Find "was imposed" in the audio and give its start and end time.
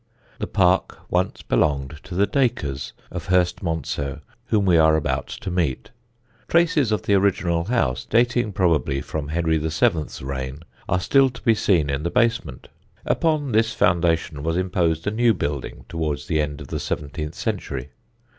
14.41-15.05